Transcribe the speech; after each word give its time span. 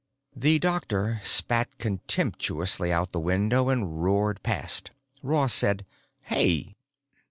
The 0.35 0.57
doctor 0.57 1.21
spat 1.23 1.77
contemptuously 1.77 2.91
out 2.91 3.11
the 3.11 3.19
window 3.19 3.69
and 3.69 4.01
roared 4.03 4.41
past. 4.41 4.89
Ross 5.21 5.53
said, 5.53 5.85
"Hey!" 6.23 6.75